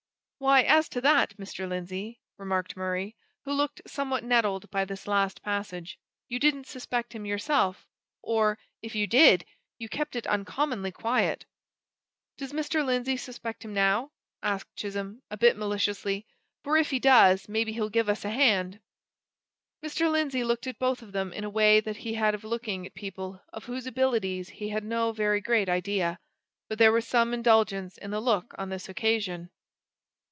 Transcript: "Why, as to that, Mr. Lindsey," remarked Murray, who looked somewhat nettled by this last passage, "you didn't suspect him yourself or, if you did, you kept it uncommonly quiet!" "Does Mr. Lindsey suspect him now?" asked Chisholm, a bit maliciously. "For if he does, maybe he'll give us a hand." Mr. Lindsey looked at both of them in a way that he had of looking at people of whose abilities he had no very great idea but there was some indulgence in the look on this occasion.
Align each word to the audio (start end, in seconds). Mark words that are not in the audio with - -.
"Why, 0.41 0.63
as 0.63 0.89
to 0.89 1.01
that, 1.01 1.37
Mr. 1.37 1.69
Lindsey," 1.69 2.19
remarked 2.35 2.75
Murray, 2.75 3.15
who 3.45 3.53
looked 3.53 3.83
somewhat 3.85 4.23
nettled 4.23 4.71
by 4.71 4.85
this 4.85 5.05
last 5.05 5.43
passage, 5.43 5.99
"you 6.27 6.39
didn't 6.39 6.65
suspect 6.65 7.13
him 7.13 7.27
yourself 7.27 7.85
or, 8.23 8.57
if 8.81 8.95
you 8.95 9.05
did, 9.05 9.45
you 9.77 9.87
kept 9.87 10.15
it 10.15 10.25
uncommonly 10.25 10.91
quiet!" 10.91 11.45
"Does 12.37 12.53
Mr. 12.53 12.83
Lindsey 12.83 13.17
suspect 13.17 13.63
him 13.63 13.75
now?" 13.75 14.13
asked 14.41 14.75
Chisholm, 14.75 15.21
a 15.29 15.37
bit 15.37 15.57
maliciously. 15.57 16.25
"For 16.63 16.75
if 16.75 16.89
he 16.89 16.97
does, 16.97 17.47
maybe 17.47 17.71
he'll 17.73 17.89
give 17.91 18.09
us 18.09 18.25
a 18.25 18.31
hand." 18.31 18.79
Mr. 19.85 20.11
Lindsey 20.11 20.43
looked 20.43 20.65
at 20.65 20.79
both 20.79 21.03
of 21.03 21.11
them 21.11 21.31
in 21.31 21.43
a 21.43 21.51
way 21.51 21.79
that 21.81 21.97
he 21.97 22.15
had 22.15 22.33
of 22.33 22.43
looking 22.43 22.87
at 22.87 22.95
people 22.95 23.39
of 23.53 23.65
whose 23.65 23.85
abilities 23.85 24.49
he 24.49 24.69
had 24.69 24.83
no 24.85 25.11
very 25.11 25.39
great 25.39 25.69
idea 25.69 26.19
but 26.67 26.79
there 26.79 26.91
was 26.91 27.07
some 27.07 27.31
indulgence 27.31 27.95
in 27.99 28.09
the 28.09 28.19
look 28.19 28.55
on 28.57 28.69
this 28.69 28.89
occasion. 28.89 29.51